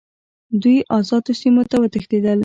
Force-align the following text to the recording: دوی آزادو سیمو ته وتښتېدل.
دوی 0.61 0.77
آزادو 0.97 1.31
سیمو 1.41 1.63
ته 1.69 1.75
وتښتېدل. 1.81 2.39